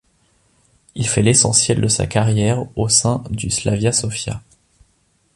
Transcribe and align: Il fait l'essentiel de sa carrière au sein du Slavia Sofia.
Il 0.95 1.07
fait 1.07 1.21
l'essentiel 1.21 1.79
de 1.79 1.87
sa 1.87 2.07
carrière 2.07 2.65
au 2.75 2.89
sein 2.89 3.21
du 3.29 3.51
Slavia 3.51 3.91
Sofia. 3.91 4.41